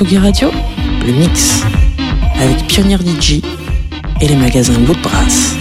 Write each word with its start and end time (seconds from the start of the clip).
Tsugi 0.00 0.16
Radio, 0.16 0.50
le 1.06 1.12
mix 1.12 1.62
avec 2.40 2.66
Pionnier 2.68 2.96
DJ 2.96 3.42
et 4.22 4.28
les 4.28 4.36
magasins 4.36 4.72
Woodbrass. 4.88 5.56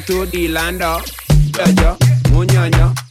To 0.00 0.26
the 0.26 0.48
land 0.48 0.82
of 0.82 1.04
from 1.52 1.74
Bunga 2.30 3.01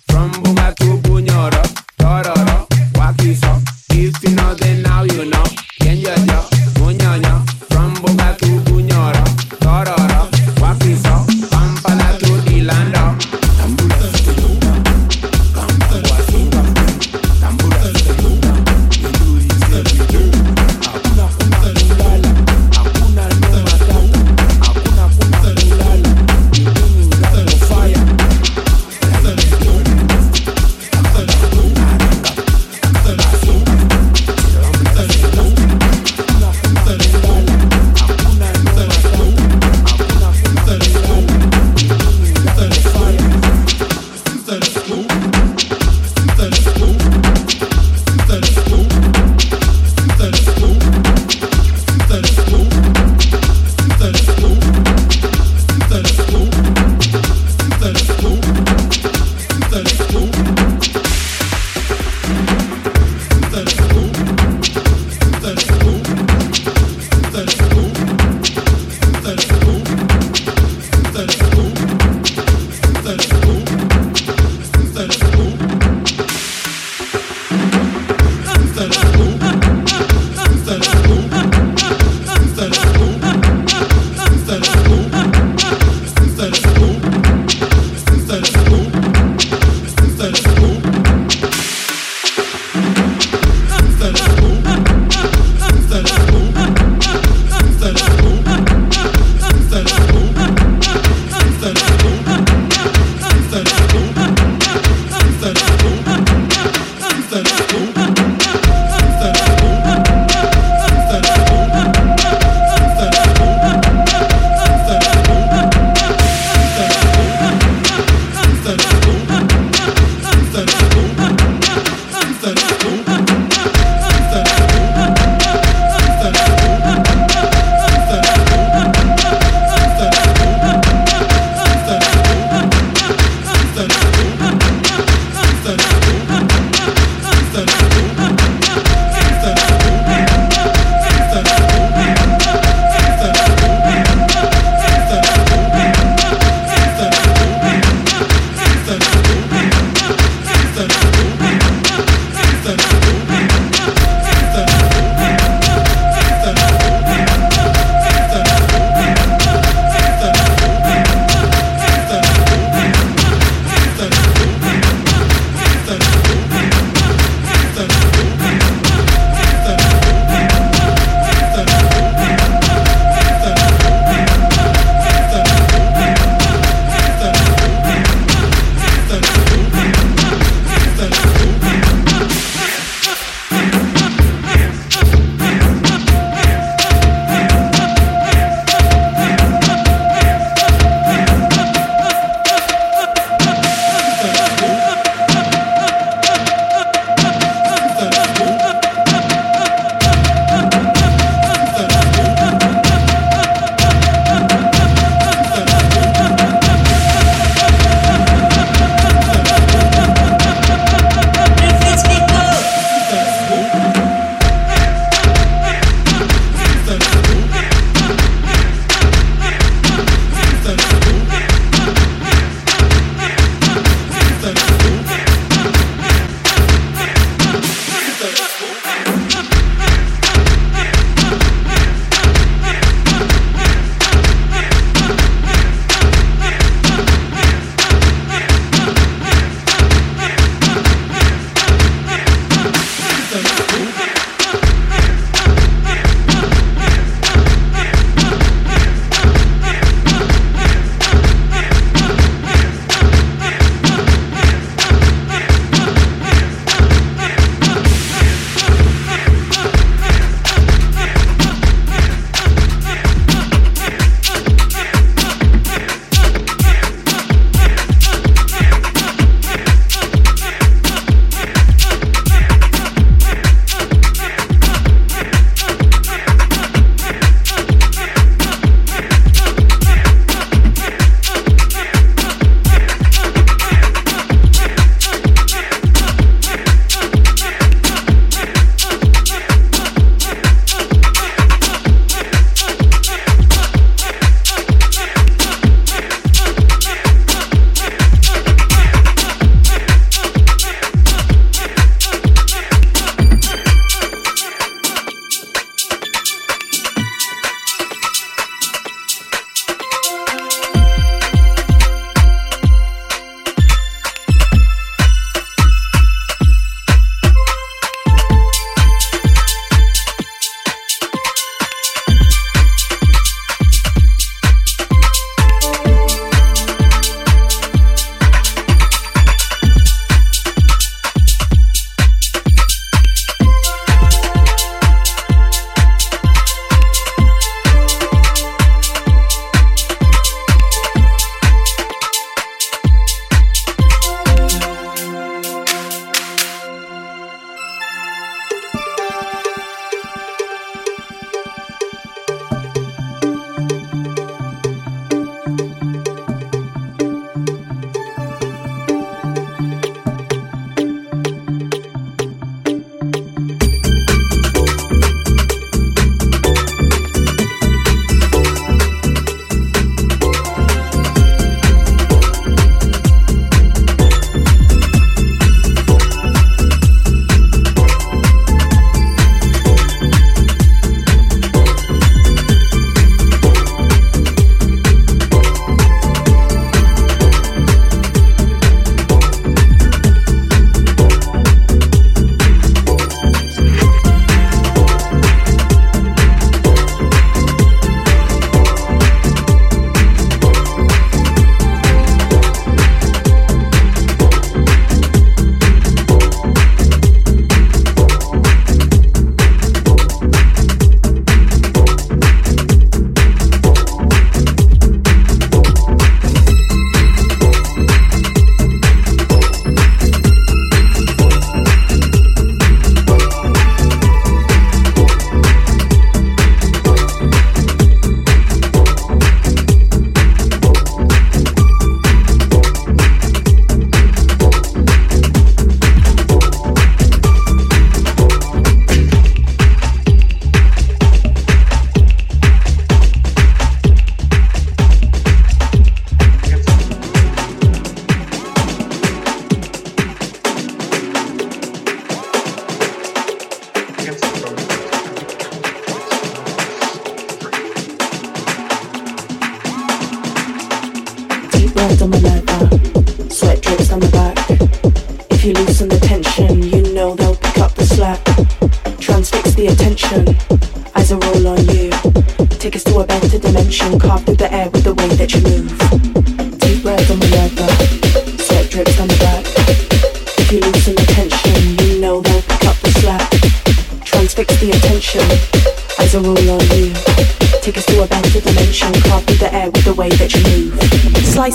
Stone. 122.40 122.58
Stone. 122.58 123.11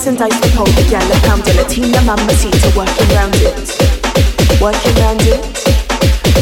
and 0.06 0.18
dice 0.18 0.40
and 0.42 0.52
hold 0.54 0.68
the 0.78 0.86
yellow 0.86 1.18
pounder 1.26 1.52
Latina 1.54 1.98
to 1.98 2.70
working 2.78 3.08
round 3.10 3.34
it. 3.42 3.66
Working 4.60 4.94
round 5.02 5.22
it. 5.22 5.42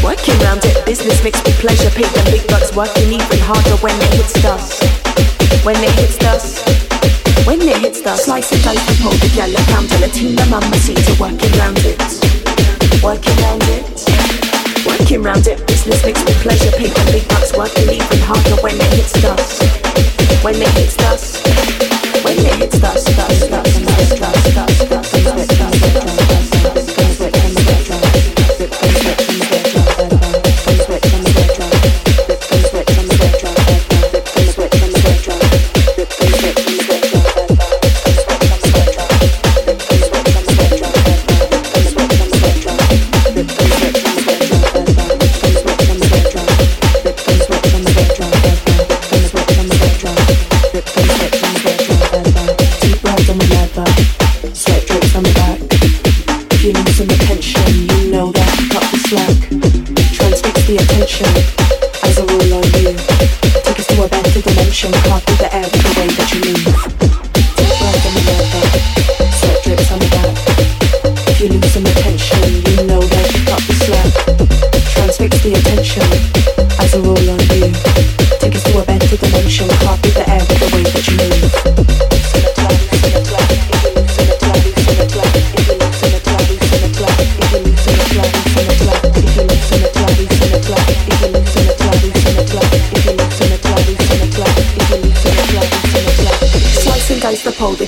Working 0.04 0.38
round 0.40 0.64
it. 0.64 0.84
Business 0.84 1.22
mixed 1.24 1.44
with 1.46 1.56
pleasure. 1.60 1.88
Pay 1.90 2.04
them 2.12 2.24
big 2.26 2.46
bucks. 2.48 2.74
Working 2.76 3.12
even 3.12 3.40
harder 3.40 3.76
when 3.80 3.96
it 3.96 4.12
hits 4.14 4.34
dust. 4.42 4.82
When 5.64 5.76
it 5.76 5.92
hits 5.96 6.18
dust. 6.18 6.60
When 7.46 7.60
it 7.62 7.78
hits 7.78 8.02
dust. 8.02 8.24
Slice 8.24 8.52
and 8.52 8.62
dice 8.64 8.88
and 8.88 8.98
hold 8.98 9.16
the 9.16 9.28
yellow 9.32 9.60
pounder 9.72 9.98
Latina 9.98 10.44
to 10.44 11.14
working 11.20 11.43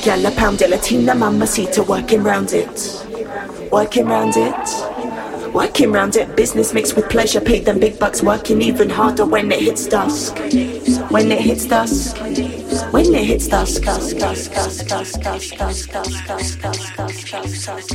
Gal, 0.07 0.31
pound 0.37 0.62
it, 0.62 0.70
Latina 0.70 1.16
mamacita, 1.16 1.83
working 1.83 2.23
round 2.23 2.53
it. 2.53 3.05
Working 3.73 4.07
round 4.07 4.35
it. 4.37 5.53
Working 5.53 5.91
round 5.91 6.15
it, 6.15 6.37
business 6.37 6.73
mixed 6.73 6.95
with 6.95 7.09
pleasure, 7.09 7.41
paid 7.41 7.65
them 7.65 7.81
big 7.81 7.99
bucks, 7.99 8.23
working 8.23 8.62
even 8.62 8.89
harder 8.89 9.27
when 9.27 9.51
it 9.51 9.59
hits 9.59 9.85
dusk. 9.89 10.39
When 11.11 11.33
it 11.33 11.41
hits 11.41 11.66
dusk 11.66 12.19
when 12.91 13.15
it 13.15 13.25
hits 13.25 13.47
that 13.49 13.69
if 13.69 13.77
you 13.77 16.69
loosen 17.39 17.75
the 17.75 17.95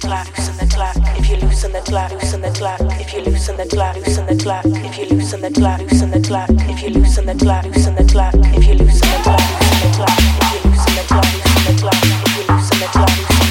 clap, 0.00 0.16
loosen 0.36 0.74
the 0.74 0.80
clap, 0.80 0.96
if 1.18 1.30
you 1.30 1.36
loosen 1.36 1.72
the 1.72 1.80
clap, 1.80 2.10
loosen 2.10 2.42
the 2.42 2.50
clap, 2.50 2.80
if 3.00 3.14
you 3.14 3.20
loosen 3.26 3.56
the 3.56 3.66
clap, 3.66 3.96
loosen 3.96 4.26
the 4.26 4.36
clap, 4.36 4.66
if 4.66 4.98
you 4.98 5.06
loosen 5.06 5.16
the 5.16 5.50
clap, 5.54 5.80
loosen 5.80 6.10
the 6.10 6.20
clap, 6.26 6.60
if 6.60 6.82
you 6.82 6.90
loosen 6.94 7.22
the 7.22 7.38
clap, 7.38 7.66
loosen 7.66 7.94
the 7.94 7.94
clap, 7.94 7.94
if 7.94 7.94
you 7.94 7.94
loosen 7.94 7.94
the 7.94 7.94
clap, 7.94 7.94
loosen 7.94 7.94
the 7.94 8.04
clap, 8.04 8.34
if 8.34 8.66
you 8.66 8.74
loosen 8.74 8.96
the 8.96 9.02
clap, 11.78 12.02
loosen 12.48 12.78
the 12.80 12.88
clap. 12.92 13.43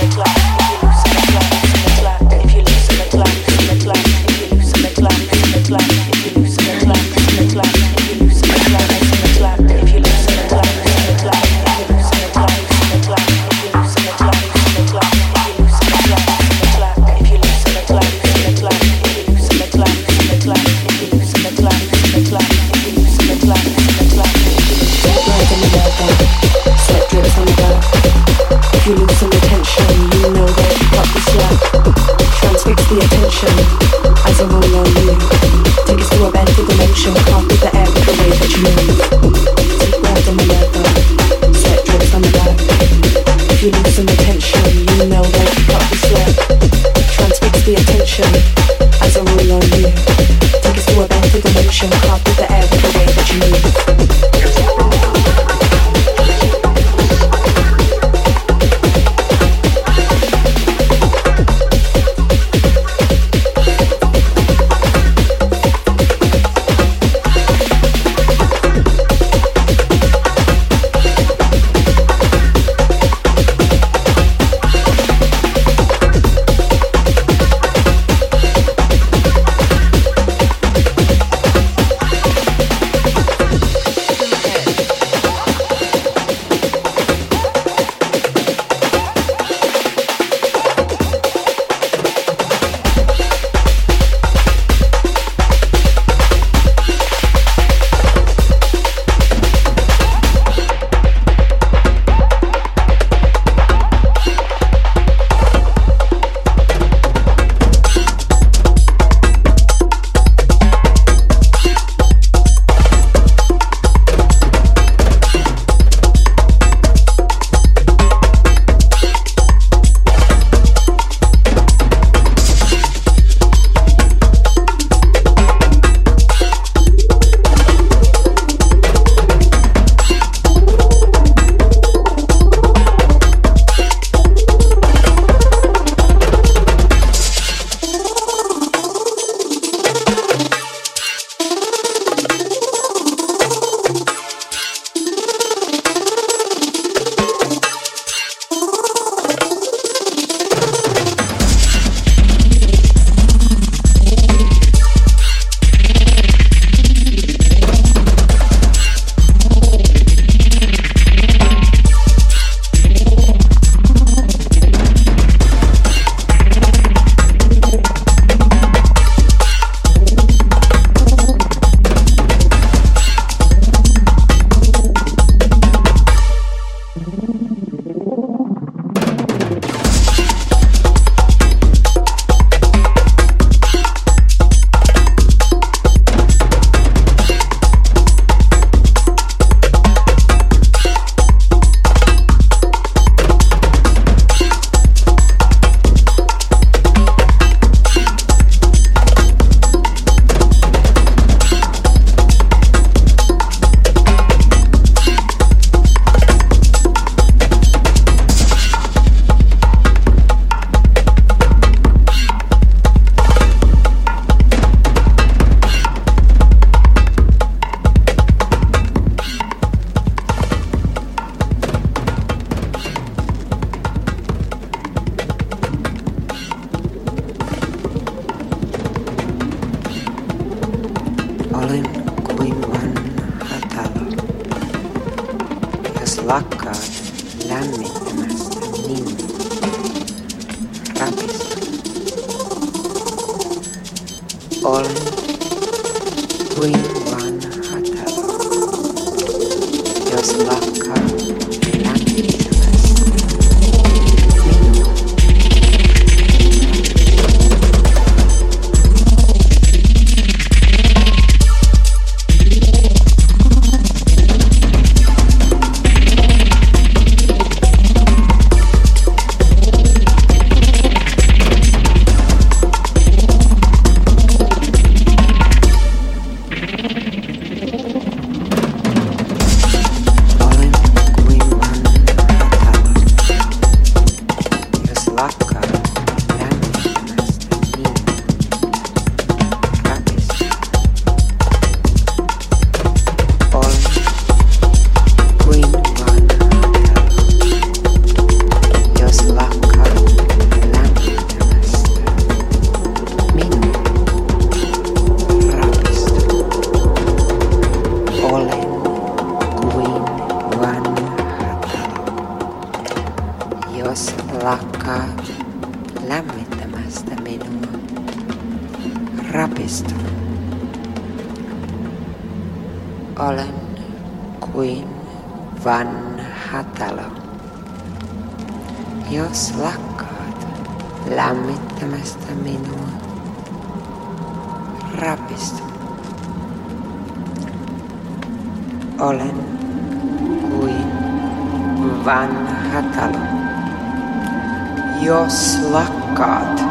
jos 345.02 345.60
lakkaat 345.72 346.62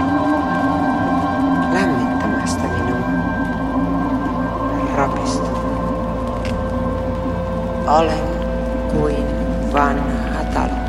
lämmittämästä 1.72 2.62
minua, 2.62 3.08
rapistu, 4.96 5.50
Olen 7.86 8.24
kuin 8.92 9.26
vanha 9.72 10.44
talo. 10.54 10.82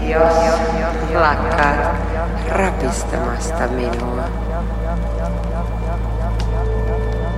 Jos 0.00 0.36
lakkaat 1.14 1.96
rapistamasta 2.50 3.68
minua, 3.68 4.24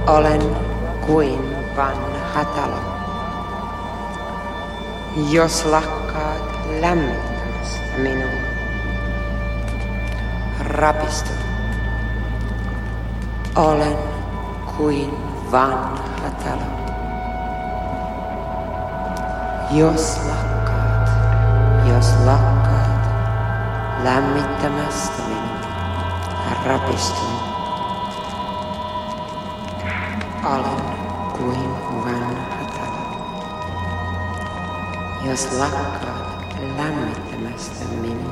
olen 0.06 0.56
kuin 1.06 1.56
vanha 1.76 2.44
talo. 2.44 2.78
Jos 5.30 5.64
lakkaat 5.64 6.58
lämmittämästä 6.80 7.27
Rapistun. 10.78 11.36
Olen 13.56 13.98
kuin 14.76 15.10
vanha 15.52 16.30
talo. 16.44 16.78
Jos 19.70 20.20
lakkaat, 20.28 21.10
jos 21.88 22.14
lakkaat 22.24 23.08
lämmittämästä 24.04 25.22
minua, 25.28 26.64
rapistun. 26.66 27.38
Olen 30.44 30.82
kuin 31.38 31.70
vanha 32.04 32.58
jos 35.24 35.52
lakkaat 35.52 36.56
lämmittämästä 36.76 37.84
minua, 38.00 38.27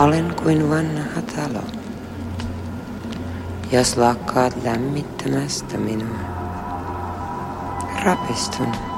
Olen 0.00 0.34
kuin 0.42 0.70
vanha 0.70 1.22
talo. 1.36 1.62
Jos 3.72 3.96
lakkaat 3.96 4.64
lämmittämästä 4.64 5.78
minua, 5.78 6.18
rapistun. 8.04 8.93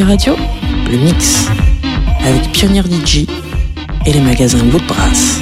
Radio, 0.00 0.34
le 0.90 0.96
mix, 0.96 1.46
avec 2.24 2.50
Pionnier 2.52 2.80
DJ 2.80 3.26
et 4.06 4.12
les 4.12 4.20
magasins 4.20 4.64
Bout 4.64 4.80
de. 4.86 5.41